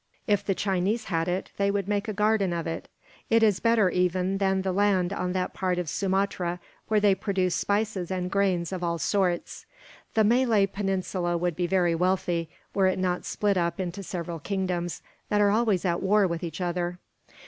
If 0.25 0.43
the 0.43 0.55
Chinese 0.55 1.03
had 1.13 1.27
it, 1.27 1.51
they 1.57 1.69
would 1.69 1.87
make 1.87 2.07
a 2.07 2.11
garden 2.13 2.53
of 2.53 2.65
it. 2.65 2.87
It 3.29 3.43
is 3.43 3.59
better, 3.59 3.87
even, 3.91 4.39
than 4.39 4.63
the 4.63 4.71
land 4.71 5.13
on 5.13 5.33
that 5.33 5.53
part 5.53 5.77
of 5.77 5.87
Sumatra 5.87 6.59
where 6.87 6.99
they 6.99 7.13
produce 7.13 7.53
spices 7.53 8.09
and 8.09 8.31
grains 8.31 8.71
of 8.73 8.83
all 8.83 8.97
sorts. 8.97 9.67
The 10.15 10.23
Malay 10.23 10.65
Peninsula 10.65 11.37
would 11.37 11.55
be 11.55 11.67
very 11.67 11.93
wealthy, 11.93 12.49
were 12.73 12.87
it 12.87 12.97
not 12.97 13.25
split 13.25 13.57
up 13.57 13.79
into 13.79 14.01
several 14.01 14.39
kingdoms, 14.39 15.03
that 15.29 15.39
are 15.39 15.51
always 15.51 15.85
at 15.85 16.01
war 16.01 16.25
with 16.25 16.43
each 16.43 16.61
other. 16.61 16.97